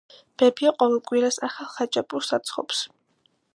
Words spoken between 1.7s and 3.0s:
ხაჭაპურს აცხობს.